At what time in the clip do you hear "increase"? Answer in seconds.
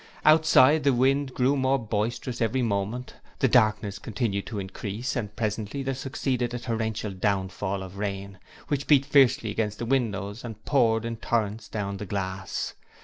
4.57-5.15